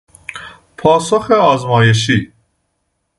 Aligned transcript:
پاسخ 0.77 1.31
آزمایشی 1.31 2.33